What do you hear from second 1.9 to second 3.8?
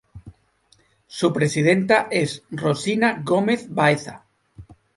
es Rosina Gómez